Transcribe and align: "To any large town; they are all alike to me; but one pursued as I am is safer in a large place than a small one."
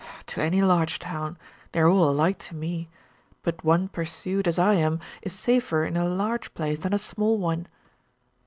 "To 0.25 0.41
any 0.41 0.63
large 0.63 0.97
town; 0.97 1.37
they 1.73 1.79
are 1.79 1.87
all 1.87 2.09
alike 2.09 2.39
to 2.49 2.55
me; 2.55 2.89
but 3.43 3.63
one 3.63 3.87
pursued 3.87 4.47
as 4.47 4.57
I 4.57 4.73
am 4.73 4.99
is 5.21 5.31
safer 5.31 5.85
in 5.85 5.95
a 5.95 6.09
large 6.09 6.51
place 6.55 6.79
than 6.79 6.91
a 6.95 6.97
small 6.97 7.37
one." 7.37 7.67